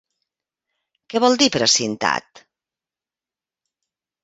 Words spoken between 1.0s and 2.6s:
Què vol dir, precintat?